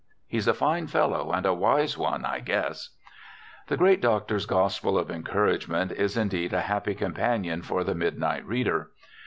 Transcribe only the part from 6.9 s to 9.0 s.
companion for the midnight reader.